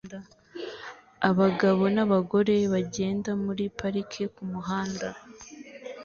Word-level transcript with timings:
Abagabo 1.29 1.83
n'abagore 1.95 2.55
bagenda 2.73 3.29
muri 3.43 3.63
parike 3.77 4.23
kumuhanda 4.35 5.07